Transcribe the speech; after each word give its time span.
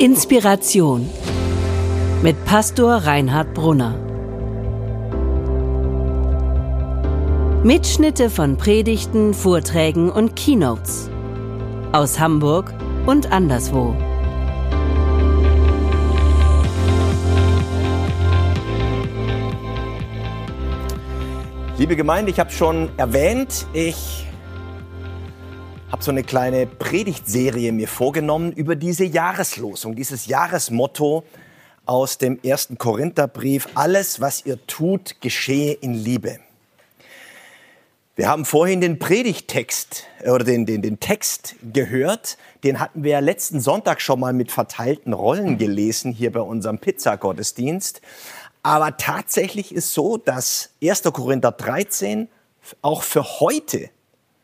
Inspiration 0.00 1.10
mit 2.22 2.44
Pastor 2.44 2.98
Reinhard 2.98 3.52
Brunner. 3.52 3.98
Mitschnitte 7.64 8.30
von 8.30 8.56
Predigten, 8.56 9.34
Vorträgen 9.34 10.08
und 10.08 10.36
Keynotes 10.36 11.10
aus 11.90 12.20
Hamburg 12.20 12.72
und 13.06 13.32
anderswo. 13.32 13.96
Liebe 21.76 21.96
Gemeinde, 21.96 22.30
ich 22.30 22.38
habe 22.38 22.52
schon 22.52 22.88
erwähnt, 22.98 23.66
ich 23.72 24.27
habe 25.90 26.04
so 26.04 26.10
eine 26.10 26.22
kleine 26.22 26.66
Predigtserie 26.66 27.72
mir 27.72 27.88
vorgenommen 27.88 28.52
über 28.52 28.76
diese 28.76 29.04
Jahreslosung, 29.04 29.96
dieses 29.96 30.26
Jahresmotto 30.26 31.24
aus 31.86 32.18
dem 32.18 32.38
ersten 32.42 32.76
Korintherbrief. 32.76 33.68
Alles, 33.74 34.20
was 34.20 34.44
ihr 34.44 34.64
tut, 34.66 35.20
geschehe 35.22 35.72
in 35.72 35.94
Liebe. 35.94 36.40
Wir 38.16 38.28
haben 38.28 38.44
vorhin 38.44 38.80
den 38.80 38.98
Predigttext 38.98 40.04
äh, 40.22 40.30
oder 40.30 40.44
den, 40.44 40.66
den, 40.66 40.82
den 40.82 41.00
Text 41.00 41.54
gehört. 41.72 42.36
Den 42.64 42.80
hatten 42.80 43.04
wir 43.04 43.12
ja 43.12 43.20
letzten 43.20 43.60
Sonntag 43.60 44.02
schon 44.02 44.20
mal 44.20 44.32
mit 44.32 44.50
verteilten 44.52 45.12
Rollen 45.12 45.56
gelesen 45.56 46.12
hier 46.12 46.32
bei 46.32 46.40
unserem 46.40 46.78
Pizzagottesdienst. 46.78 48.02
Aber 48.62 48.96
tatsächlich 48.96 49.72
ist 49.72 49.94
so, 49.94 50.18
dass 50.18 50.70
1. 50.82 51.04
Korinther 51.04 51.52
13 51.52 52.28
auch 52.82 53.02
für 53.02 53.40
heute 53.40 53.88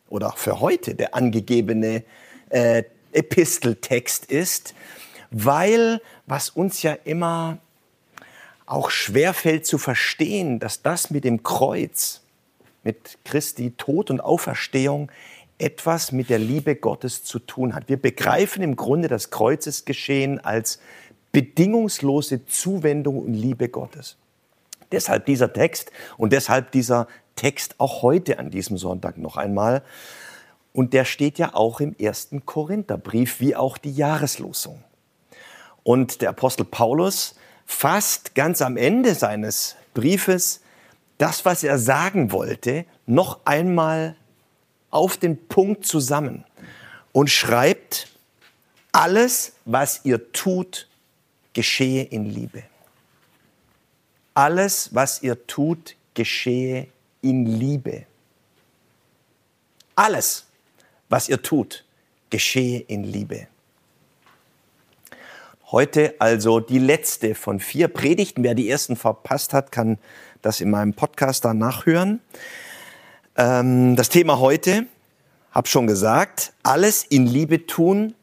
oder 0.09 0.33
für 0.37 0.61
heute 0.61 0.95
der 0.95 1.15
angegebene 1.15 2.05
äh, 2.51 2.85
Episteltext 3.13 4.27
ist, 4.27 4.75
weil 5.31 6.01
was 6.27 6.51
uns 6.51 6.83
ja 6.83 6.93
immer 7.05 7.59
auch 8.67 8.91
schwerfällt 8.91 9.67
zu 9.67 9.79
verstehen, 9.79 10.59
dass 10.59 10.83
das 10.83 11.11
mit 11.11 11.25
dem 11.25 11.43
Kreuz, 11.43 12.23
mit 12.83 13.19
Christi 13.25 13.73
Tod 13.73 14.11
und 14.11 14.21
Auferstehung 14.21 15.11
etwas 15.59 16.13
mit 16.13 16.31
der 16.31 16.39
Liebe 16.39 16.75
Gottes 16.75 17.25
zu 17.25 17.39
tun 17.39 17.75
hat. 17.75 17.89
Wir 17.89 17.97
begreifen 17.97 18.63
im 18.63 18.77
Grunde 18.77 19.09
das 19.09 19.31
Kreuzesgeschehen 19.31 20.41
als 20.41 20.81
bedingungslose 21.33 22.47
Zuwendung 22.47 23.19
und 23.19 23.35
Liebe 23.35 23.69
Gottes. 23.69 24.17
Deshalb 24.93 25.27
dieser 25.27 25.53
Text 25.53 25.91
und 26.17 26.33
deshalb 26.33 26.71
dieser 26.73 27.09
Text 27.37 27.77
auch 27.79 28.03
heute 28.03 28.39
an 28.39 28.51
diesem 28.51 28.79
Sonntag 28.79 29.19
noch 29.19 29.37
einmal. 29.37 29.83
Und 30.73 30.93
der 30.93 31.05
steht 31.05 31.39
ja 31.39 31.55
auch 31.55 31.81
im 31.81 31.97
ersten 31.97 32.47
Korintherbrief, 32.47 33.41
wie 33.41 33.55
auch 33.55 33.79
die 33.79 33.93
Jahreslosung. 33.93 34.83
Und 35.83 36.21
der 36.21 36.31
Apostel 36.31 36.65
Paulus 36.65 37.37
fasst 37.67 38.35
ganz 38.35 38.63
am 38.63 38.77
Ende 38.77 39.15
seines 39.15 39.77
Briefes 39.95 40.61
das, 41.19 41.45
was 41.45 41.63
er 41.63 41.79
sagen 41.79 42.33
wollte, 42.33 42.85
noch 43.07 43.41
einmal 43.45 44.17
auf 44.91 45.17
den 45.17 45.47
Punkt 45.49 45.87
zusammen 45.87 46.45
und 47.13 47.31
schreibt, 47.31 48.09
alles, 48.93 49.55
was 49.65 50.01
ihr 50.05 50.33
tut, 50.33 50.89
geschehe 51.53 52.05
in 52.05 52.27
Liebe. 52.27 52.63
Alles, 54.35 54.95
was 54.95 55.23
ihr 55.23 55.47
tut, 55.47 55.97
geschehe 56.15 56.89
in 57.25 57.47
Liebe. 57.47 58.05
Alles, 59.97 60.45
was 61.09 61.29
ihr 61.29 61.41
tut, 61.41 61.85
geschehe 62.31 62.81
in 62.81 63.05
Liebe. 63.05 63.49
Heute 65.73 66.15
also 66.19 66.61
die 66.61 66.79
letzte 66.79 67.35
von 67.35 67.59
vier 67.59 67.89
Predigten. 67.89 68.45
Wer 68.45 68.55
die 68.55 68.69
ersten 68.69 68.97
verpasst 68.97 69.55
hat, 69.55 69.73
kann 69.73 69.99
das 70.43 70.61
in 70.61 70.71
meinem 70.71 70.93
Podcast 70.93 71.45
dann 71.45 71.59
nachhören. 71.59 72.21
Ähm, 73.37 73.97
das 73.97 74.11
Thema 74.11 74.39
heute, 74.39 74.87
habe 75.51 75.67
schon 75.67 75.87
gesagt, 75.87 76.53
alles 76.63 77.05
in 77.05 77.27
Liebe 77.27 77.67
tun, 77.67 78.15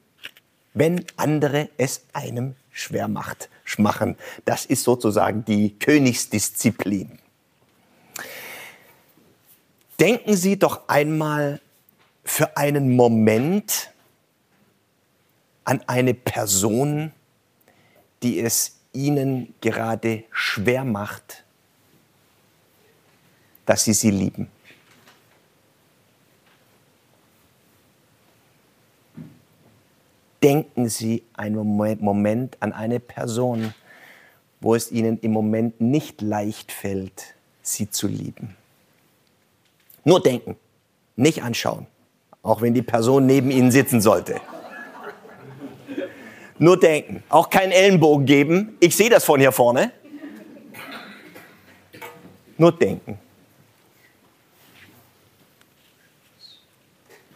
wenn 0.74 1.04
andere 1.18 1.70
es 1.78 2.06
einem 2.14 2.56
schwer 2.70 3.08
macht, 3.08 3.50
machen. 3.78 4.18
Das 4.46 4.66
ist 4.66 4.84
sozusagen 4.84 5.44
die 5.44 5.78
Königsdisziplin. 5.80 7.21
Denken 10.02 10.36
Sie 10.36 10.58
doch 10.58 10.88
einmal 10.88 11.62
für 12.24 12.58
einen 12.58 12.96
Moment 12.96 13.92
an 15.64 15.84
eine 15.86 16.16
Person, 16.16 17.12
die 18.24 18.40
es 18.40 18.80
Ihnen 18.94 19.54
gerade 19.62 20.24
schwer 20.32 20.84
macht, 20.86 21.44
dass 23.68 23.84
Sie 23.84 23.94
sie 23.94 24.10
lieben. 24.10 24.50
Denken 30.42 30.90
Sie 30.90 31.24
einen 31.34 31.78
Moment 32.00 32.58
an 32.60 32.74
eine 32.74 33.00
Person, 33.00 33.76
wo 34.62 34.74
es 34.74 34.92
Ihnen 34.92 35.20
im 35.20 35.32
Moment 35.32 35.80
nicht 35.80 36.24
leicht 36.24 36.72
fällt, 36.72 37.36
sie 37.62 37.88
zu 37.92 38.08
lieben. 38.08 38.58
Nur 40.04 40.22
denken, 40.22 40.58
nicht 41.16 41.44
anschauen, 41.44 41.88
auch 42.42 42.62
wenn 42.62 42.74
die 42.74 42.82
Person 42.82 43.26
neben 43.26 43.52
Ihnen 43.52 43.72
sitzen 43.72 44.02
sollte. 44.02 44.42
Nur 46.58 46.80
denken, 46.80 47.24
auch 47.30 47.50
keinen 47.50 47.72
Ellenbogen 47.72 48.26
geben. 48.26 48.78
Ich 48.80 48.96
sehe 48.96 49.10
das 49.10 49.26
von 49.26 49.40
hier 49.40 49.52
vorne. 49.52 49.92
Nur 52.58 52.72
denken. 52.72 53.18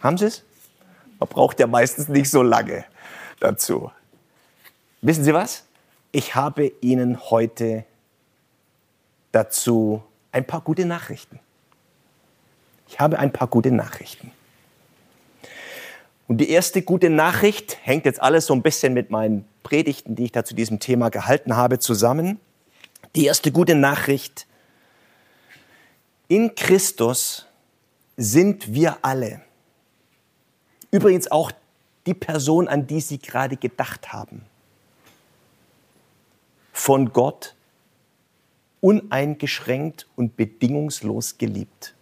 Haben 0.00 0.18
Sie 0.18 0.26
es? 0.26 0.44
Man 1.18 1.28
braucht 1.28 1.58
ja 1.58 1.66
meistens 1.66 2.08
nicht 2.08 2.30
so 2.30 2.42
lange 2.42 2.84
dazu. 3.40 3.90
Wissen 5.00 5.24
Sie 5.24 5.34
was? 5.34 5.64
Ich 6.12 6.34
habe 6.34 6.72
Ihnen 6.80 7.30
heute 7.30 7.84
dazu 9.32 10.02
ein 10.30 10.46
paar 10.46 10.60
gute 10.60 10.84
Nachrichten. 10.84 11.40
Ich 12.88 13.00
habe 13.00 13.18
ein 13.18 13.32
paar 13.32 13.48
gute 13.48 13.70
Nachrichten. 13.70 14.32
Und 16.28 16.38
die 16.38 16.50
erste 16.50 16.82
gute 16.82 17.10
Nachricht 17.10 17.78
hängt 17.82 18.04
jetzt 18.04 18.20
alles 18.20 18.46
so 18.46 18.54
ein 18.54 18.62
bisschen 18.62 18.94
mit 18.94 19.10
meinen 19.10 19.46
Predigten, 19.62 20.16
die 20.16 20.24
ich 20.24 20.32
da 20.32 20.44
zu 20.44 20.54
diesem 20.54 20.80
Thema 20.80 21.08
gehalten 21.08 21.56
habe, 21.56 21.78
zusammen. 21.78 22.40
Die 23.14 23.26
erste 23.26 23.52
gute 23.52 23.74
Nachricht. 23.74 24.46
In 26.28 26.54
Christus 26.54 27.46
sind 28.16 28.72
wir 28.74 28.98
alle. 29.02 29.40
Übrigens 30.90 31.30
auch 31.30 31.52
die 32.06 32.14
Person, 32.14 32.68
an 32.68 32.86
die 32.86 33.00
Sie 33.00 33.18
gerade 33.18 33.56
gedacht 33.56 34.12
haben. 34.12 34.42
Von 36.72 37.12
Gott 37.12 37.54
uneingeschränkt 38.80 40.06
und 40.16 40.36
bedingungslos 40.36 41.38
geliebt. 41.38 41.95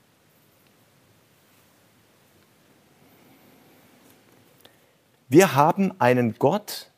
Wir 5.35 5.57
haben 5.57 5.93
einen 5.99 6.37
Gott, 6.39 6.93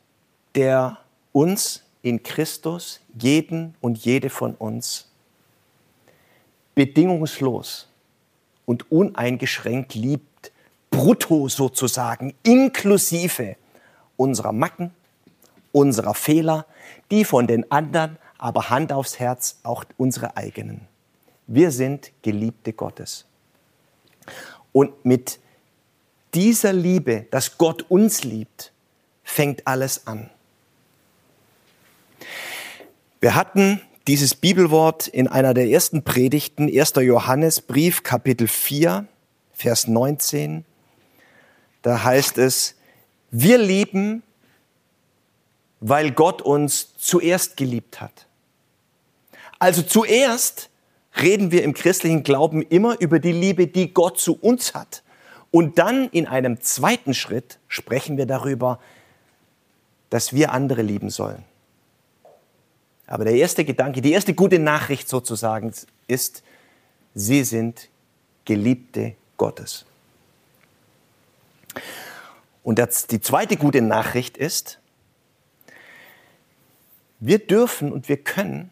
der 0.53 0.99
uns 1.31 1.81
in 2.03 2.21
Christus, 2.21 2.99
jeden 3.19 3.73
und 3.81 3.97
jede 4.05 4.29
von 4.29 4.53
uns, 4.53 5.09
bedingungslos 6.75 7.87
und 8.67 8.91
uneingeschränkt 8.91 9.95
liebt, 9.95 10.51
brutto 10.91 11.47
sozusagen, 11.47 12.35
inklusive 12.43 13.55
unserer 14.17 14.51
Macken, 14.51 14.91
unserer 15.71 16.13
Fehler, 16.13 16.67
die 17.09 17.25
von 17.25 17.47
den 17.47 17.71
anderen, 17.71 18.19
aber 18.37 18.69
Hand 18.69 18.93
aufs 18.93 19.17
Herz 19.17 19.57
auch 19.63 19.83
unsere 19.97 20.37
eigenen. 20.37 20.81
Wir 21.47 21.71
sind 21.71 22.11
Geliebte 22.21 22.71
Gottes. 22.71 23.25
Und 24.73 25.03
mit 25.03 25.39
dieser 26.37 26.71
Liebe, 26.71 27.25
dass 27.31 27.57
Gott 27.57 27.89
uns 27.89 28.23
liebt, 28.23 28.71
fängt 29.23 29.65
alles 29.65 30.05
an. 30.05 30.29
Wir 33.19 33.33
hatten 33.33 33.81
dieses 34.05 34.35
Bibelwort 34.35 35.07
in 35.07 35.27
einer 35.27 35.55
der 35.55 35.67
ersten 35.67 36.03
Predigten, 36.03 36.69
1. 36.69 36.93
Johannesbrief, 36.97 38.03
Kapitel 38.03 38.47
4, 38.47 39.07
Vers 39.51 39.87
19. 39.87 40.63
Da 41.81 42.03
heißt 42.03 42.37
es, 42.37 42.75
wir 43.31 43.57
lieben, 43.57 44.21
weil 45.79 46.11
Gott 46.11 46.43
uns 46.43 46.95
zuerst 46.97 47.57
geliebt 47.57 47.99
hat. 47.99 48.27
Also 49.57 49.81
zuerst 49.81 50.69
reden 51.19 51.49
wir 51.49 51.63
im 51.63 51.73
christlichen 51.73 52.21
Glauben 52.21 52.61
immer 52.61 53.01
über 53.01 53.17
die 53.17 53.31
Liebe, 53.31 53.65
die 53.65 53.91
Gott 53.91 54.19
zu 54.19 54.37
uns 54.39 54.75
hat. 54.75 55.01
Und 55.51 55.77
dann 55.77 56.09
in 56.09 56.27
einem 56.27 56.61
zweiten 56.61 57.13
Schritt 57.13 57.59
sprechen 57.67 58.17
wir 58.17 58.25
darüber, 58.25 58.79
dass 60.09 60.33
wir 60.33 60.51
andere 60.51 60.81
lieben 60.81 61.09
sollen. 61.09 61.43
Aber 63.05 63.23
der 63.23 63.35
erste 63.35 63.63
Gedanke, 63.63 64.01
die 64.01 64.11
erste 64.11 64.33
gute 64.33 64.59
Nachricht 64.59 65.07
sozusagen 65.07 65.73
ist, 66.07 66.43
sie 67.15 67.43
sind 67.43 67.89
Geliebte 68.43 69.15
Gottes. 69.37 69.85
Und 72.63 72.79
das, 72.79 73.07
die 73.07 73.21
zweite 73.21 73.55
gute 73.55 73.81
Nachricht 73.81 74.37
ist, 74.37 74.79
wir 77.19 77.39
dürfen 77.39 77.91
und 77.91 78.09
wir 78.09 78.17
können, 78.17 78.71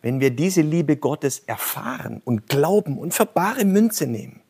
wenn 0.00 0.20
wir 0.20 0.30
diese 0.30 0.62
Liebe 0.62 0.96
Gottes 0.96 1.40
erfahren 1.40 2.22
und 2.24 2.48
glauben 2.48 2.98
und 2.98 3.12
für 3.12 3.26
bare 3.26 3.64
Münze 3.64 4.06
nehmen, 4.06 4.40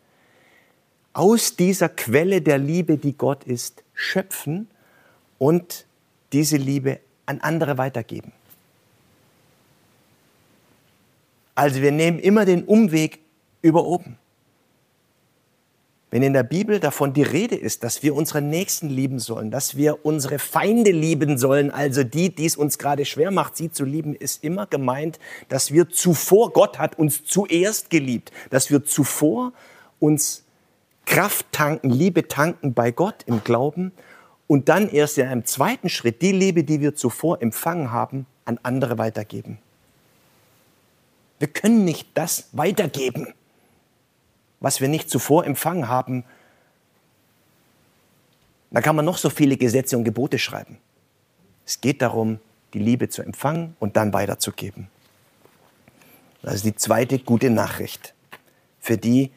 aus 1.18 1.56
dieser 1.56 1.88
Quelle 1.88 2.40
der 2.42 2.58
Liebe, 2.58 2.96
die 2.96 3.18
Gott 3.18 3.42
ist, 3.42 3.82
schöpfen 3.92 4.68
und 5.38 5.84
diese 6.32 6.56
Liebe 6.56 7.00
an 7.26 7.40
andere 7.40 7.76
weitergeben. 7.76 8.30
Also 11.56 11.82
wir 11.82 11.90
nehmen 11.90 12.20
immer 12.20 12.44
den 12.44 12.62
Umweg 12.62 13.18
über 13.62 13.84
oben. 13.84 14.16
Wenn 16.12 16.22
in 16.22 16.34
der 16.34 16.44
Bibel 16.44 16.78
davon 16.78 17.12
die 17.14 17.24
Rede 17.24 17.56
ist, 17.56 17.82
dass 17.82 18.04
wir 18.04 18.14
unsere 18.14 18.40
Nächsten 18.40 18.88
lieben 18.88 19.18
sollen, 19.18 19.50
dass 19.50 19.76
wir 19.76 20.06
unsere 20.06 20.38
Feinde 20.38 20.92
lieben 20.92 21.36
sollen, 21.36 21.72
also 21.72 22.04
die, 22.04 22.32
die 22.32 22.46
es 22.46 22.56
uns 22.56 22.78
gerade 22.78 23.04
schwer 23.04 23.32
macht, 23.32 23.56
sie 23.56 23.72
zu 23.72 23.84
lieben, 23.84 24.14
ist 24.14 24.44
immer 24.44 24.66
gemeint, 24.66 25.18
dass 25.48 25.72
wir 25.72 25.90
zuvor, 25.90 26.52
Gott 26.52 26.78
hat 26.78 26.96
uns 26.96 27.24
zuerst 27.24 27.90
geliebt, 27.90 28.30
dass 28.50 28.70
wir 28.70 28.84
zuvor 28.84 29.52
uns 29.98 30.44
Kraft 31.08 31.46
tanken, 31.52 31.90
Liebe 31.90 32.28
tanken 32.28 32.74
bei 32.74 32.90
Gott 32.90 33.24
im 33.26 33.42
Glauben 33.42 33.92
und 34.46 34.68
dann 34.68 34.88
erst 34.88 35.18
in 35.18 35.26
einem 35.26 35.44
zweiten 35.44 35.88
Schritt 35.88 36.22
die 36.22 36.32
Liebe, 36.32 36.64
die 36.64 36.80
wir 36.80 36.94
zuvor 36.94 37.42
empfangen 37.42 37.90
haben, 37.90 38.26
an 38.44 38.58
andere 38.62 38.98
weitergeben. 38.98 39.58
Wir 41.38 41.48
können 41.48 41.84
nicht 41.84 42.08
das 42.14 42.48
weitergeben 42.52 43.34
was 44.60 44.80
wir 44.80 44.88
nicht 44.88 45.10
zuvor 45.10 45.46
empfangen 45.46 45.88
haben, 45.88 46.24
dann 48.70 48.82
kann 48.82 48.96
man 48.96 49.04
noch 49.04 49.18
so 49.18 49.30
viele 49.30 49.56
Gesetze 49.56 49.96
und 49.96 50.04
Gebote 50.04 50.38
schreiben. 50.38 50.78
Es 51.64 51.80
geht 51.80 52.02
darum, 52.02 52.38
die 52.74 52.78
Liebe 52.78 53.08
zu 53.08 53.22
empfangen 53.22 53.76
und 53.78 53.96
dann 53.96 54.12
weiterzugeben. 54.12 54.88
Das 56.42 56.56
ist 56.56 56.64
die 56.64 56.74
zweite 56.74 57.18
gute 57.18 57.50
Nachricht 57.50 58.14
für 58.80 58.96
die, 58.96 59.30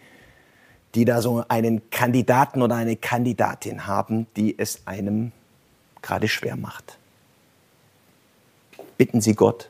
die 0.96 1.06
da 1.06 1.22
so 1.22 1.44
einen 1.48 1.90
Kandidaten 1.90 2.62
oder 2.62 2.76
eine 2.76 2.96
Kandidatin 2.96 3.88
haben, 3.88 4.28
die 4.36 4.58
es 4.58 4.86
einem 4.86 5.32
gerade 6.02 6.28
schwer 6.28 6.56
macht. 6.56 6.98
Bitten 8.98 9.22
Sie 9.22 9.34
Gott, 9.34 9.70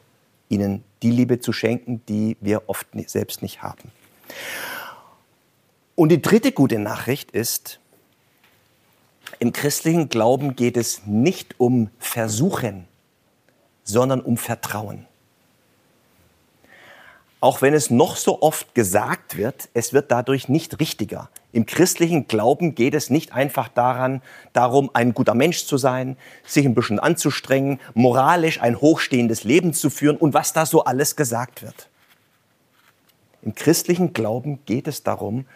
Ihnen 0.49 0.83
die 1.03 1.11
Liebe 1.11 1.39
zu 1.39 1.53
schenken, 1.53 2.01
die 2.07 2.37
wir 2.41 2.63
oft 2.67 2.87
selbst 3.07 3.41
nicht 3.41 3.61
haben. 3.63 3.91
Und 5.95 6.09
die 6.09 6.21
dritte 6.21 6.51
gute 6.51 6.79
Nachricht 6.79 7.31
ist, 7.31 7.79
im 9.39 9.53
christlichen 9.53 10.09
Glauben 10.09 10.55
geht 10.55 10.77
es 10.77 11.05
nicht 11.05 11.59
um 11.59 11.89
Versuchen, 11.99 12.87
sondern 13.83 14.21
um 14.21 14.37
Vertrauen. 14.37 15.05
Auch 17.41 17.63
wenn 17.63 17.73
es 17.73 17.89
noch 17.89 18.17
so 18.17 18.43
oft 18.43 18.75
gesagt 18.75 19.35
wird, 19.35 19.69
es 19.73 19.93
wird 19.93 20.11
dadurch 20.11 20.47
nicht 20.47 20.79
richtiger. 20.79 21.31
Im 21.51 21.65
christlichen 21.65 22.27
Glauben 22.27 22.75
geht 22.75 22.93
es 22.93 23.09
nicht 23.09 23.33
einfach 23.33 23.67
daran, 23.67 24.21
darum, 24.53 24.91
ein 24.93 25.15
guter 25.15 25.33
Mensch 25.33 25.65
zu 25.65 25.77
sein, 25.77 26.17
sich 26.45 26.67
ein 26.67 26.75
bisschen 26.75 26.99
anzustrengen, 26.99 27.79
moralisch 27.95 28.61
ein 28.61 28.79
hochstehendes 28.79 29.43
Leben 29.43 29.73
zu 29.73 29.89
führen 29.89 30.17
und 30.17 30.35
was 30.35 30.53
da 30.53 30.67
so 30.67 30.83
alles 30.83 31.15
gesagt 31.15 31.63
wird. 31.63 31.89
Im 33.41 33.55
christlichen 33.55 34.13
Glauben 34.13 34.59
geht 34.67 34.87
es 34.87 35.01
darum, 35.01 35.47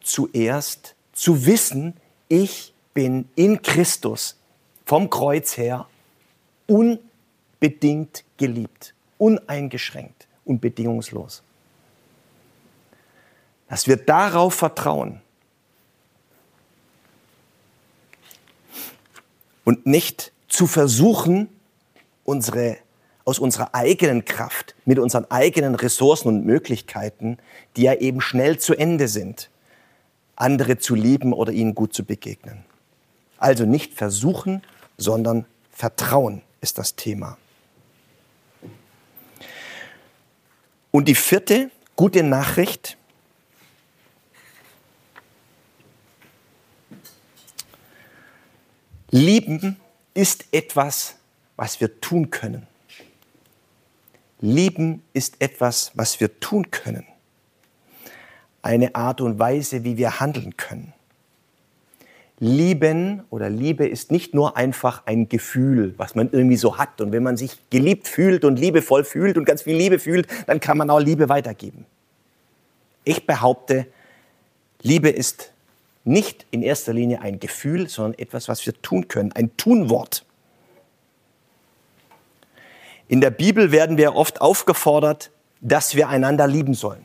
zuerst 0.00 0.94
zu 1.12 1.44
wissen, 1.44 1.94
ich 2.28 2.72
bin 2.94 3.28
in 3.34 3.62
Christus 3.62 4.38
vom 4.86 5.10
Kreuz 5.10 5.56
her 5.56 5.88
unbedingt 6.68 8.22
geliebt, 8.36 8.94
uneingeschränkt 9.18 10.28
und 10.44 10.60
bedingungslos. 10.60 11.42
Dass 13.68 13.86
wir 13.86 13.96
darauf 13.96 14.54
vertrauen 14.54 15.20
und 19.64 19.86
nicht 19.86 20.32
zu 20.48 20.66
versuchen, 20.66 21.48
unsere, 22.24 22.78
aus 23.24 23.38
unserer 23.38 23.74
eigenen 23.74 24.24
Kraft, 24.24 24.74
mit 24.84 24.98
unseren 24.98 25.30
eigenen 25.30 25.74
Ressourcen 25.74 26.28
und 26.28 26.44
Möglichkeiten, 26.44 27.38
die 27.76 27.82
ja 27.82 27.94
eben 27.94 28.20
schnell 28.20 28.58
zu 28.58 28.74
Ende 28.74 29.08
sind, 29.08 29.50
andere 30.36 30.78
zu 30.78 30.94
lieben 30.94 31.32
oder 31.32 31.52
ihnen 31.52 31.74
gut 31.74 31.94
zu 31.94 32.04
begegnen. 32.04 32.64
Also 33.38 33.64
nicht 33.64 33.94
versuchen, 33.94 34.62
sondern 34.96 35.44
Vertrauen 35.70 36.42
ist 36.60 36.78
das 36.78 36.96
Thema. 36.96 37.38
Und 40.90 41.06
die 41.06 41.14
vierte 41.14 41.70
gute 41.96 42.22
Nachricht, 42.22 42.96
Lieben 49.12 49.76
ist 50.14 50.44
etwas, 50.52 51.16
was 51.56 51.80
wir 51.80 52.00
tun 52.00 52.30
können. 52.30 52.68
Lieben 54.40 55.02
ist 55.12 55.40
etwas, 55.40 55.90
was 55.94 56.20
wir 56.20 56.38
tun 56.38 56.70
können 56.70 57.06
eine 58.62 58.94
Art 58.94 59.20
und 59.20 59.38
Weise, 59.38 59.84
wie 59.84 59.96
wir 59.96 60.20
handeln 60.20 60.56
können. 60.56 60.92
Lieben 62.42 63.22
oder 63.28 63.50
Liebe 63.50 63.86
ist 63.86 64.10
nicht 64.10 64.34
nur 64.34 64.56
einfach 64.56 65.02
ein 65.04 65.28
Gefühl, 65.28 65.94
was 65.98 66.14
man 66.14 66.30
irgendwie 66.32 66.56
so 66.56 66.78
hat. 66.78 67.02
Und 67.02 67.12
wenn 67.12 67.22
man 67.22 67.36
sich 67.36 67.58
geliebt 67.68 68.08
fühlt 68.08 68.46
und 68.46 68.58
liebevoll 68.58 69.04
fühlt 69.04 69.36
und 69.36 69.44
ganz 69.44 69.62
viel 69.62 69.76
Liebe 69.76 69.98
fühlt, 69.98 70.26
dann 70.46 70.58
kann 70.58 70.78
man 70.78 70.88
auch 70.88 71.00
Liebe 71.00 71.28
weitergeben. 71.28 71.84
Ich 73.04 73.26
behaupte, 73.26 73.86
Liebe 74.80 75.10
ist 75.10 75.52
nicht 76.04 76.46
in 76.50 76.62
erster 76.62 76.94
Linie 76.94 77.20
ein 77.20 77.40
Gefühl, 77.40 77.90
sondern 77.90 78.18
etwas, 78.18 78.48
was 78.48 78.64
wir 78.64 78.72
tun 78.80 79.06
können, 79.06 79.32
ein 79.32 79.54
Tunwort. 79.58 80.24
In 83.06 83.20
der 83.20 83.30
Bibel 83.30 83.70
werden 83.70 83.98
wir 83.98 84.14
oft 84.14 84.40
aufgefordert, 84.40 85.30
dass 85.60 85.94
wir 85.94 86.08
einander 86.08 86.46
lieben 86.46 86.72
sollen 86.72 87.04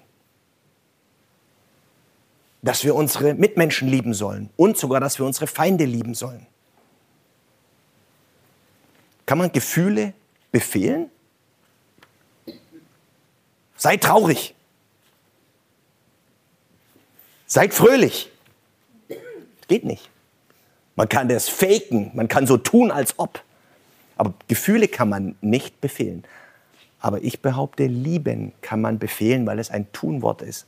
dass 2.65 2.83
wir 2.83 2.95
unsere 2.95 3.35
Mitmenschen 3.35 3.87
lieben 3.87 4.15
sollen 4.15 4.49
und 4.57 4.75
sogar, 4.75 4.99
dass 4.99 5.19
wir 5.19 5.25
unsere 5.25 5.45
Feinde 5.45 5.85
lieben 5.85 6.15
sollen. 6.15 6.47
Kann 9.27 9.37
man 9.37 9.51
Gefühle 9.51 10.13
befehlen? 10.51 11.11
Seid 13.77 14.01
traurig. 14.01 14.55
Seid 17.45 17.71
fröhlich. 17.71 18.31
Geht 19.67 19.85
nicht. 19.85 20.09
Man 20.95 21.07
kann 21.07 21.29
das 21.29 21.47
faken, 21.47 22.11
man 22.15 22.27
kann 22.27 22.47
so 22.47 22.57
tun, 22.57 22.89
als 22.89 23.19
ob. 23.19 23.43
Aber 24.17 24.33
Gefühle 24.47 24.87
kann 24.87 25.09
man 25.09 25.35
nicht 25.41 25.81
befehlen. 25.81 26.23
Aber 26.99 27.21
ich 27.23 27.41
behaupte, 27.43 27.85
lieben 27.85 28.53
kann 28.61 28.81
man 28.81 28.97
befehlen, 28.97 29.45
weil 29.45 29.59
es 29.59 29.69
ein 29.69 29.91
Tunwort 29.91 30.41
ist 30.41 30.65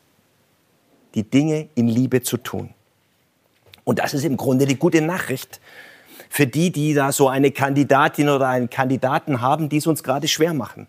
die 1.18 1.24
Dinge 1.24 1.68
in 1.74 1.88
Liebe 1.88 2.22
zu 2.22 2.38
tun. 2.38 2.70
Und 3.84 3.98
das 4.00 4.14
ist 4.14 4.24
im 4.24 4.38
Grunde 4.38 4.68
die 4.68 4.76
gute 4.76 5.02
Nachricht 5.02 5.60
für 6.30 6.46
die, 6.46 6.72
die 6.72 6.94
da 6.94 7.12
so 7.12 7.28
eine 7.28 7.50
Kandidatin 7.52 8.30
oder 8.30 8.48
einen 8.50 8.70
Kandidaten 8.70 9.42
haben, 9.42 9.68
die 9.68 9.78
es 9.78 9.88
uns 9.88 10.04
gerade 10.04 10.28
schwer 10.28 10.54
machen. 10.54 10.86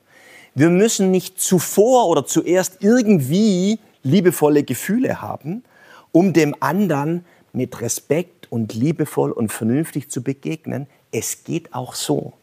Wir 0.55 0.69
müssen 0.69 1.11
nicht 1.11 1.41
zuvor 1.41 2.09
oder 2.09 2.27
zuerst 2.27 2.79
irgendwie 2.81 3.79
liebevolle 4.03 4.65
Gefühle 4.65 5.23
haben, 5.23 5.65
um 6.13 6.35
dem 6.35 6.55
anderen 6.61 7.25
mit 7.55 7.81
Respekt 7.81 8.53
und 8.53 8.75
liebevoll 8.75 9.33
und 9.33 9.51
vernünftig 9.51 10.11
zu 10.11 10.23
begegnen. 10.23 10.89
Es 11.11 11.45
geht 11.45 11.73
auch 11.73 11.95
so. 11.95 12.35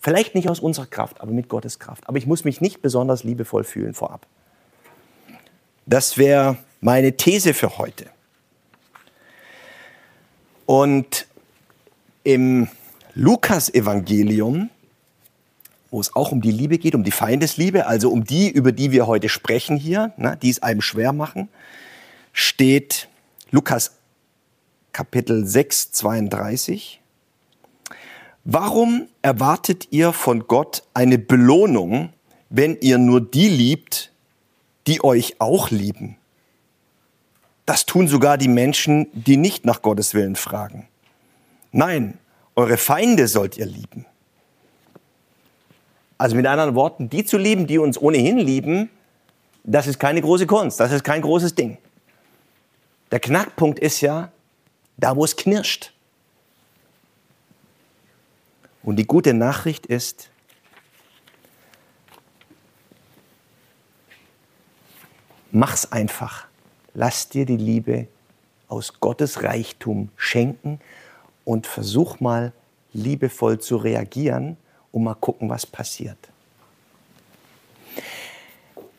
Vielleicht 0.00 0.34
nicht 0.34 0.48
aus 0.48 0.58
unserer 0.58 0.86
Kraft, 0.86 1.20
aber 1.20 1.32
mit 1.32 1.48
Gottes 1.48 1.78
Kraft. 1.78 2.08
Aber 2.08 2.16
ich 2.16 2.26
muss 2.26 2.44
mich 2.44 2.62
nicht 2.62 2.80
besonders 2.80 3.24
liebevoll 3.24 3.64
fühlen 3.64 3.92
vorab. 3.92 4.26
Das 5.86 6.16
wäre 6.16 6.58
meine 6.80 7.16
These 7.16 7.54
für 7.54 7.78
heute. 7.78 8.06
Und 10.66 11.26
im 12.24 12.68
Lukas-Evangelium, 13.14 14.70
wo 15.90 16.00
es 16.00 16.14
auch 16.14 16.32
um 16.32 16.40
die 16.40 16.52
Liebe 16.52 16.78
geht, 16.78 16.94
um 16.94 17.04
die 17.04 17.10
Feindesliebe, 17.10 17.86
also 17.86 18.10
um 18.10 18.24
die, 18.24 18.48
über 18.48 18.72
die 18.72 18.92
wir 18.92 19.06
heute 19.06 19.28
sprechen 19.28 19.76
hier, 19.76 20.12
ne, 20.16 20.38
die 20.40 20.50
es 20.50 20.62
einem 20.62 20.80
schwer 20.80 21.12
machen, 21.12 21.48
steht 22.32 23.08
Lukas 23.50 23.92
Kapitel 24.92 25.46
6, 25.46 25.92
32. 25.92 27.00
Warum 28.44 29.08
erwartet 29.20 29.88
ihr 29.90 30.12
von 30.12 30.46
Gott 30.46 30.84
eine 30.94 31.18
Belohnung, 31.18 32.12
wenn 32.50 32.76
ihr 32.80 32.98
nur 32.98 33.20
die 33.20 33.48
liebt, 33.48 34.11
die 34.86 35.02
euch 35.04 35.36
auch 35.38 35.70
lieben? 35.70 36.16
Das 37.66 37.86
tun 37.86 38.08
sogar 38.08 38.38
die 38.38 38.48
Menschen, 38.48 39.06
die 39.12 39.36
nicht 39.36 39.64
nach 39.64 39.82
Gottes 39.82 40.14
Willen 40.14 40.36
fragen. 40.36 40.88
Nein, 41.70 42.18
eure 42.56 42.76
Feinde 42.76 43.28
sollt 43.28 43.56
ihr 43.56 43.66
lieben. 43.66 44.04
Also 46.18 46.36
mit 46.36 46.46
anderen 46.46 46.74
Worten, 46.74 47.08
die 47.08 47.24
zu 47.24 47.38
lieben, 47.38 47.66
die 47.66 47.78
uns 47.78 48.00
ohnehin 48.00 48.38
lieben, 48.38 48.90
das 49.64 49.86
ist 49.86 49.98
keine 49.98 50.20
große 50.20 50.46
Kunst, 50.46 50.80
das 50.80 50.92
ist 50.92 51.04
kein 51.04 51.22
großes 51.22 51.54
Ding. 51.54 51.78
Der 53.10 53.20
Knackpunkt 53.20 53.78
ist 53.78 54.00
ja, 54.00 54.32
da 54.96 55.16
wo 55.16 55.24
es 55.24 55.36
knirscht. 55.36 55.92
Und 58.82 58.96
die 58.96 59.06
gute 59.06 59.34
Nachricht 59.34 59.86
ist, 59.86 60.30
mach's 65.52 65.90
einfach. 65.92 66.46
Lass 66.94 67.28
dir 67.28 67.46
die 67.46 67.56
Liebe 67.56 68.08
aus 68.68 69.00
Gottes 69.00 69.42
Reichtum 69.42 70.10
schenken 70.16 70.80
und 71.44 71.66
versuch 71.66 72.20
mal 72.20 72.52
liebevoll 72.92 73.58
zu 73.58 73.76
reagieren 73.76 74.56
und 74.90 75.04
mal 75.04 75.14
gucken, 75.14 75.48
was 75.48 75.66
passiert. 75.66 76.18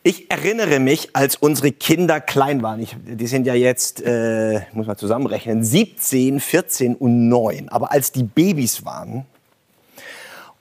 Ich 0.06 0.30
erinnere 0.30 0.80
mich, 0.80 1.16
als 1.16 1.38
unsere 1.38 1.72
Kinder 1.72 2.20
klein 2.20 2.62
waren. 2.62 2.82
Ich, 2.82 2.96
die 3.06 3.28
sind 3.28 3.48
ja 3.48 3.54
jetzt, 3.54 4.02
äh, 4.02 4.62
muss 4.74 4.86
man 4.86 4.98
zusammenrechnen, 4.98 5.64
17, 5.64 6.42
14 6.42 6.96
und 6.96 7.30
9. 7.30 7.70
Aber 7.70 7.92
als 7.92 8.12
die 8.12 8.24
Babys 8.24 8.84
waren 8.84 9.26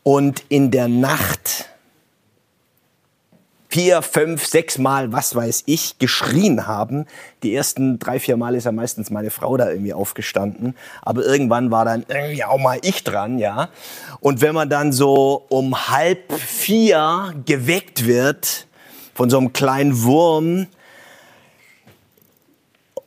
und 0.05 0.45
in 0.49 0.71
der 0.71 0.87
Nacht 0.87 1.72
vier, 3.73 4.03
fünf, 4.03 4.45
sechs 4.45 4.77
Mal, 4.77 5.13
was 5.13 5.35
weiß 5.35 5.63
ich, 5.65 5.99
geschrien 5.99 6.67
haben. 6.67 7.07
Die 7.43 7.55
ersten 7.55 7.99
drei, 7.99 8.21
vier 8.21 8.37
Mal 8.37 8.55
ist 8.55 8.65
ja 8.65 8.73
meistens 8.73 9.09
meine 9.09 9.31
Frau 9.31 9.57
da 9.57 9.71
irgendwie 9.71 9.95
aufgestanden. 9.95 10.77
Aber 11.01 11.25
irgendwann 11.25 11.71
war 11.71 11.87
dann 11.87 12.05
irgendwie 12.07 12.45
auch 12.45 12.59
mal 12.59 12.79
ich 12.83 13.03
dran, 13.03 13.39
ja. 13.39 13.71
Und 14.21 14.43
wenn 14.43 14.55
man 14.55 14.69
dann 14.69 14.93
so 14.93 15.47
um 15.49 15.89
halb 15.89 16.35
vier 16.35 17.33
geweckt 17.47 18.07
wird 18.07 18.67
von 19.15 19.31
so 19.31 19.39
einem 19.39 19.55
kleinen 19.55 20.03
Wurm 20.03 20.67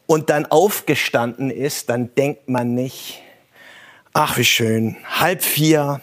und 0.08 0.32
dann 0.32 0.48
aufgestanden 0.48 1.52
ist, 1.52 1.92
dann 1.92 2.16
denkt 2.16 2.50
man 2.50 2.74
nicht, 2.74 3.22
ach 4.14 4.40
wie 4.40 4.46
schön, 4.46 4.98
halb 5.12 5.44
vier, 5.44 6.02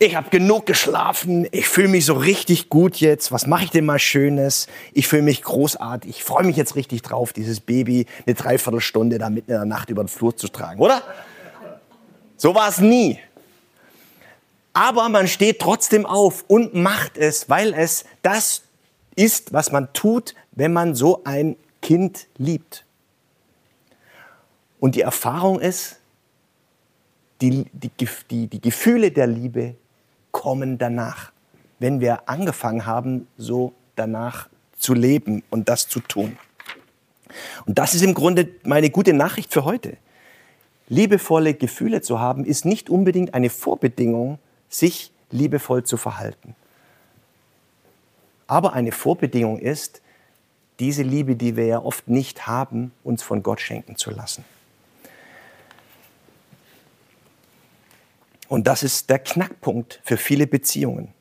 ich 0.00 0.14
habe 0.14 0.30
genug 0.30 0.66
geschlafen, 0.66 1.48
ich 1.50 1.68
fühle 1.68 1.88
mich 1.88 2.04
so 2.04 2.14
richtig 2.14 2.68
gut 2.68 2.98
jetzt, 2.98 3.32
was 3.32 3.46
mache 3.46 3.64
ich 3.64 3.70
denn 3.70 3.84
mal 3.84 3.98
Schönes? 3.98 4.68
Ich 4.92 5.08
fühle 5.08 5.22
mich 5.22 5.42
großartig, 5.42 6.10
ich 6.10 6.24
freue 6.24 6.44
mich 6.44 6.56
jetzt 6.56 6.76
richtig 6.76 7.02
drauf, 7.02 7.32
dieses 7.32 7.60
Baby 7.60 8.06
eine 8.24 8.34
Dreiviertelstunde 8.34 9.18
da 9.18 9.28
mitten 9.28 9.50
in 9.50 9.56
der 9.56 9.64
Nacht 9.64 9.90
über 9.90 10.04
den 10.04 10.08
Flur 10.08 10.36
zu 10.36 10.48
tragen, 10.48 10.80
oder? 10.80 11.02
So 12.36 12.54
war 12.54 12.68
es 12.68 12.78
nie. 12.78 13.18
Aber 14.72 15.08
man 15.08 15.26
steht 15.26 15.58
trotzdem 15.58 16.06
auf 16.06 16.44
und 16.46 16.74
macht 16.74 17.18
es, 17.18 17.50
weil 17.50 17.74
es 17.74 18.04
das 18.22 18.62
ist, 19.16 19.52
was 19.52 19.72
man 19.72 19.92
tut, 19.92 20.36
wenn 20.52 20.72
man 20.72 20.94
so 20.94 21.22
ein 21.24 21.56
Kind 21.82 22.28
liebt. 22.36 22.84
Und 24.78 24.94
die 24.94 25.00
Erfahrung 25.00 25.58
ist, 25.58 25.96
die, 27.40 27.66
die, 27.72 27.90
die, 28.30 28.46
die 28.46 28.60
Gefühle 28.60 29.10
der 29.10 29.26
Liebe 29.26 29.74
kommen 30.38 30.78
danach, 30.78 31.32
wenn 31.80 31.98
wir 32.00 32.28
angefangen 32.28 32.86
haben, 32.86 33.26
so 33.36 33.72
danach 33.96 34.48
zu 34.78 34.94
leben 34.94 35.42
und 35.50 35.68
das 35.68 35.88
zu 35.88 35.98
tun. 35.98 36.38
Und 37.66 37.76
das 37.76 37.96
ist 37.96 38.02
im 38.02 38.14
Grunde 38.14 38.48
meine 38.62 38.88
gute 38.90 39.14
Nachricht 39.14 39.52
für 39.52 39.64
heute. 39.64 39.96
Liebevolle 40.88 41.54
Gefühle 41.54 42.02
zu 42.02 42.20
haben, 42.20 42.44
ist 42.44 42.64
nicht 42.64 42.88
unbedingt 42.88 43.34
eine 43.34 43.50
Vorbedingung, 43.50 44.38
sich 44.68 45.10
liebevoll 45.32 45.82
zu 45.82 45.96
verhalten. 45.96 46.54
Aber 48.46 48.74
eine 48.74 48.92
Vorbedingung 48.92 49.58
ist, 49.58 50.02
diese 50.78 51.02
Liebe, 51.02 51.34
die 51.34 51.56
wir 51.56 51.66
ja 51.66 51.82
oft 51.82 52.06
nicht 52.06 52.46
haben, 52.46 52.92
uns 53.02 53.24
von 53.24 53.42
Gott 53.42 53.60
schenken 53.60 53.96
zu 53.96 54.12
lassen. 54.12 54.44
Und 58.48 58.66
das 58.66 58.82
ist 58.82 59.10
der 59.10 59.18
Knackpunkt 59.18 60.00
für 60.04 60.16
viele 60.16 60.46
Beziehungen. 60.46 61.12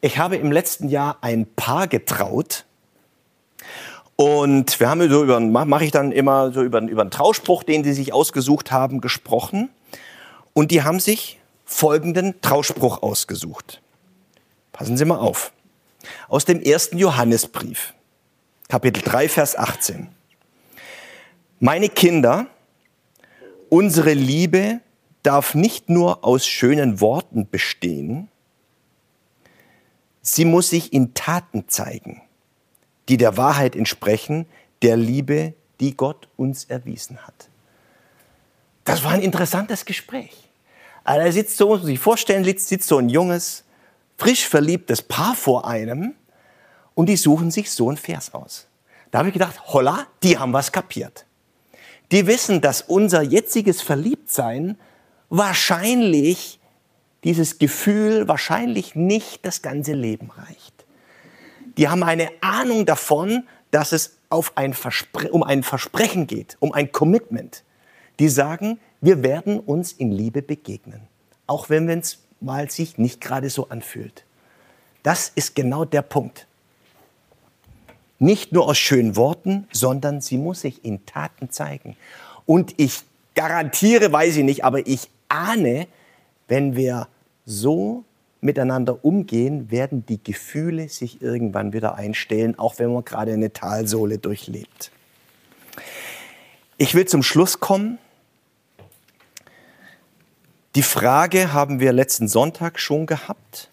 Ich 0.00 0.18
habe 0.18 0.36
im 0.36 0.52
letzten 0.52 0.88
Jahr 0.88 1.18
ein 1.20 1.46
Paar 1.46 1.86
getraut. 1.86 2.64
Und 4.16 4.78
wir 4.80 4.88
haben 4.88 5.08
so 5.08 5.22
über, 5.22 5.40
mache 5.40 5.84
ich 5.84 5.90
dann 5.90 6.12
immer 6.12 6.52
so 6.52 6.62
über, 6.62 6.80
über 6.82 7.02
einen 7.02 7.10
Trauspruch, 7.10 7.62
den 7.62 7.84
sie 7.84 7.92
sich 7.92 8.12
ausgesucht 8.12 8.72
haben, 8.72 9.00
gesprochen. 9.00 9.70
Und 10.52 10.70
die 10.70 10.82
haben 10.82 11.00
sich 11.00 11.38
folgenden 11.64 12.40
Trauspruch 12.40 13.02
ausgesucht. 13.02 13.80
Passen 14.72 14.96
Sie 14.96 15.04
mal 15.04 15.18
auf. 15.18 15.52
Aus 16.28 16.44
dem 16.44 16.60
ersten 16.60 16.98
Johannesbrief, 16.98 17.94
Kapitel 18.68 19.02
3, 19.02 19.28
Vers 19.28 19.56
18. 19.56 20.08
Meine 21.60 21.88
Kinder, 21.88 22.46
unsere 23.70 24.12
Liebe 24.12 24.80
darf 25.24 25.54
nicht 25.54 25.88
nur 25.88 26.24
aus 26.24 26.46
schönen 26.46 27.00
Worten 27.00 27.48
bestehen, 27.50 28.28
sie 30.22 30.44
muss 30.44 30.70
sich 30.70 30.92
in 30.92 31.14
Taten 31.14 31.68
zeigen, 31.68 32.22
die 33.08 33.16
der 33.16 33.36
Wahrheit 33.36 33.74
entsprechen, 33.74 34.46
der 34.82 34.96
Liebe, 34.96 35.54
die 35.80 35.96
Gott 35.96 36.28
uns 36.36 36.64
erwiesen 36.64 37.18
hat. 37.26 37.48
Das 38.84 39.02
war 39.02 39.12
ein 39.12 39.22
interessantes 39.22 39.84
Gespräch. 39.84 40.48
Also 41.04 41.24
da 41.24 41.32
sitzt 41.32 41.56
so, 41.56 41.68
muss 41.68 41.80
man 41.80 41.86
sich 41.86 41.98
vorstellen, 41.98 42.44
sitzt 42.44 42.86
so 42.86 42.98
ein 42.98 43.08
junges, 43.08 43.64
frisch 44.16 44.46
verliebtes 44.46 45.02
Paar 45.02 45.34
vor 45.34 45.66
einem 45.66 46.14
und 46.94 47.08
die 47.08 47.16
suchen 47.16 47.50
sich 47.50 47.70
so 47.70 47.90
ein 47.90 47.96
Vers 47.96 48.32
aus. 48.34 48.66
Da 49.10 49.18
habe 49.18 49.28
ich 49.28 49.32
gedacht, 49.32 49.68
holla, 49.68 50.06
die 50.22 50.38
haben 50.38 50.52
was 50.52 50.70
kapiert. 50.70 51.24
Die 52.12 52.26
wissen, 52.26 52.60
dass 52.60 52.82
unser 52.82 53.22
jetziges 53.22 53.80
Verliebtsein 53.80 54.76
wahrscheinlich 55.36 56.60
dieses 57.24 57.58
Gefühl 57.58 58.28
wahrscheinlich 58.28 58.94
nicht 58.94 59.44
das 59.44 59.62
ganze 59.62 59.92
Leben 59.92 60.30
reicht. 60.30 60.84
Die 61.76 61.88
haben 61.88 62.04
eine 62.04 62.30
Ahnung 62.40 62.86
davon, 62.86 63.44
dass 63.70 63.92
es 63.92 64.18
ein 64.54 64.74
um 65.30 65.42
ein 65.42 65.62
Versprechen 65.62 66.26
geht, 66.26 66.56
um 66.60 66.72
ein 66.72 66.92
Commitment. 66.92 67.64
Die 68.18 68.28
sagen, 68.28 68.78
wir 69.00 69.22
werden 69.22 69.58
uns 69.58 69.92
in 69.92 70.12
Liebe 70.12 70.42
begegnen, 70.42 71.02
auch 71.46 71.68
wenn 71.68 71.88
es 71.88 72.18
mal 72.40 72.70
sich 72.70 72.98
nicht 72.98 73.20
gerade 73.20 73.50
so 73.50 73.68
anfühlt. 73.68 74.24
Das 75.02 75.32
ist 75.34 75.56
genau 75.56 75.84
der 75.84 76.02
Punkt. 76.02 76.46
Nicht 78.18 78.52
nur 78.52 78.66
aus 78.66 78.78
schönen 78.78 79.16
Worten, 79.16 79.66
sondern 79.72 80.20
sie 80.20 80.38
muss 80.38 80.60
sich 80.60 80.84
in 80.84 81.04
Taten 81.06 81.50
zeigen. 81.50 81.96
Und 82.46 82.74
ich 82.76 83.02
garantiere, 83.34 84.12
weiß 84.12 84.36
ich 84.36 84.44
nicht, 84.44 84.64
aber 84.64 84.86
ich 84.86 85.10
ahne, 85.28 85.86
wenn 86.48 86.76
wir 86.76 87.08
so 87.44 88.04
miteinander 88.40 89.04
umgehen, 89.04 89.70
werden 89.70 90.04
die 90.06 90.22
Gefühle 90.22 90.88
sich 90.88 91.22
irgendwann 91.22 91.72
wieder 91.72 91.94
einstellen, 91.94 92.58
auch 92.58 92.78
wenn 92.78 92.92
man 92.92 93.04
gerade 93.04 93.32
eine 93.32 93.52
Talsohle 93.52 94.18
durchlebt. 94.18 94.90
Ich 96.76 96.94
will 96.94 97.06
zum 97.06 97.22
Schluss 97.22 97.60
kommen. 97.60 97.98
Die 100.74 100.82
Frage 100.82 101.52
haben 101.52 101.80
wir 101.80 101.92
letzten 101.92 102.28
Sonntag 102.28 102.78
schon 102.78 103.06
gehabt. 103.06 103.70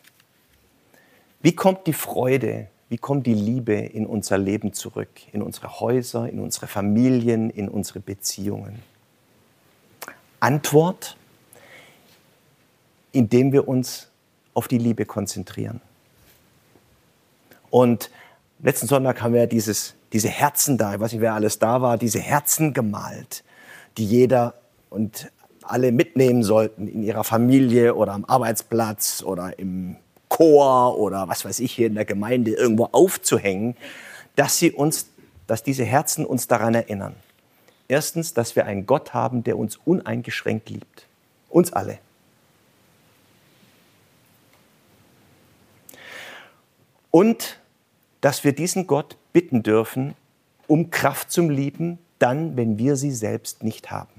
Wie 1.41 1.55
kommt 1.55 1.87
die 1.87 1.93
Freude, 1.93 2.67
wie 2.89 2.97
kommt 2.97 3.25
die 3.25 3.33
Liebe 3.33 3.73
in 3.73 4.05
unser 4.05 4.37
Leben 4.37 4.73
zurück, 4.73 5.09
in 5.33 5.41
unsere 5.41 5.79
Häuser, 5.79 6.29
in 6.29 6.39
unsere 6.39 6.67
Familien, 6.67 7.49
in 7.49 7.67
unsere 7.67 7.99
Beziehungen? 7.99 8.79
Antwort, 10.39 11.17
indem 13.11 13.51
wir 13.51 13.67
uns 13.67 14.07
auf 14.53 14.67
die 14.67 14.77
Liebe 14.77 15.05
konzentrieren. 15.05 15.81
Und 17.69 18.09
letzten 18.61 18.87
Sonntag 18.87 19.21
haben 19.21 19.33
wir 19.33 19.47
dieses, 19.47 19.95
diese 20.13 20.29
Herzen 20.29 20.77
da, 20.77 20.93
ich 20.93 20.99
weiß 20.99 21.13
nicht, 21.13 21.21
wer 21.21 21.33
alles 21.33 21.59
da 21.59 21.81
war, 21.81 21.97
diese 21.97 22.19
Herzen 22.19 22.73
gemalt, 22.73 23.43
die 23.97 24.05
jeder 24.05 24.55
und 24.89 25.31
alle 25.63 25.91
mitnehmen 25.91 26.43
sollten 26.43 26.87
in 26.87 27.03
ihrer 27.03 27.23
Familie 27.23 27.95
oder 27.95 28.13
am 28.13 28.25
Arbeitsplatz 28.25 29.23
oder 29.23 29.57
im 29.57 29.95
Chor 30.27 30.97
oder 30.97 31.27
was 31.27 31.45
weiß 31.45 31.59
ich 31.59 31.71
hier 31.71 31.87
in 31.87 31.95
der 31.95 32.05
Gemeinde 32.05 32.51
irgendwo 32.51 32.89
aufzuhängen, 32.91 33.75
dass 34.35 34.57
sie 34.57 34.71
uns, 34.71 35.07
dass 35.47 35.63
diese 35.63 35.83
Herzen 35.85 36.25
uns 36.25 36.47
daran 36.47 36.73
erinnern. 36.73 37.15
Erstens, 37.87 38.33
dass 38.33 38.55
wir 38.55 38.65
einen 38.65 38.85
Gott 38.85 39.13
haben, 39.13 39.43
der 39.43 39.57
uns 39.57 39.77
uneingeschränkt 39.83 40.69
liebt. 40.69 41.05
Uns 41.49 41.73
alle. 41.73 41.99
Und 47.11 47.59
dass 48.21 48.43
wir 48.43 48.53
diesen 48.53 48.87
Gott 48.87 49.17
bitten 49.33 49.63
dürfen, 49.63 50.15
um 50.67 50.89
Kraft 50.89 51.31
zum 51.31 51.49
Lieben, 51.49 51.99
dann, 52.19 52.55
wenn 52.55 52.77
wir 52.77 52.95
sie 52.95 53.11
selbst 53.11 53.63
nicht 53.63 53.91
haben. 53.91 54.09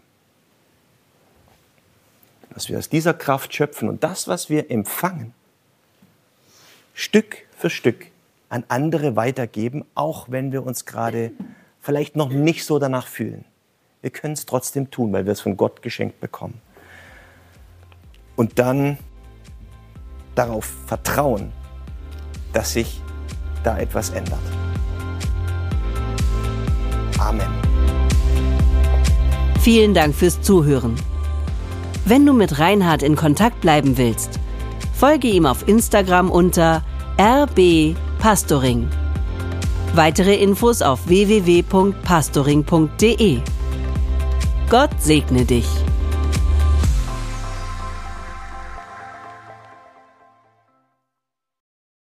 Dass 2.53 2.69
wir 2.69 2.79
aus 2.79 2.91
dieser 2.91 3.15
Kraft 3.15 3.55
schöpfen 3.55 3.89
und 3.89 4.05
das, 4.05 4.29
was 4.29 4.51
wir 4.51 4.71
empfangen, 4.71 5.33
Stück 6.95 7.47
für 7.57 7.71
Stück 7.71 8.09
an 8.51 8.65
andere 8.69 9.17
weitergeben, 9.17 9.85
auch 9.95 10.31
wenn 10.31 10.53
wir 10.53 10.67
uns 10.67 10.85
gerade 10.85 11.33
vielleicht 11.81 12.17
noch 12.17 12.29
nicht 12.29 12.67
so 12.67 12.79
danach 12.79 13.07
fühlen. 13.07 13.47
Wir 14.03 14.11
können 14.11 14.35
es 14.35 14.45
trotzdem 14.45 14.91
tun, 14.91 15.13
weil 15.13 15.25
wir 15.25 15.33
es 15.33 15.41
von 15.41 15.57
Gott 15.57 15.81
geschenkt 15.81 16.21
bekommen. 16.21 16.61
Und 18.37 18.59
dann 18.59 18.99
darauf 20.35 20.67
vertrauen, 20.87 21.53
dass 22.53 22.73
sich 22.73 23.01
da 23.65 23.79
etwas 23.79 24.11
ändert. 24.11 24.39
Amen. 27.19 27.49
Vielen 29.61 29.95
Dank 29.95 30.15
fürs 30.15 30.43
Zuhören. 30.43 30.97
Wenn 32.05 32.27
du 32.27 32.33
mit 32.33 32.59
Reinhard 32.59 33.05
in 33.05 33.15
Kontakt 33.15 33.61
bleiben 33.61 33.97
willst, 33.97 34.41
folge 34.93 35.29
ihm 35.29 35.47
auf 35.47 35.69
Instagram 35.69 36.29
unter 36.31 36.83
rbpastoring. 37.17 38.89
Weitere 39.95 40.35
Infos 40.35 40.83
auf 40.83 41.07
www.pastoring.de. 41.07 43.39
Gott 44.69 44.91
segne 44.99 45.45
dich. 45.45 45.69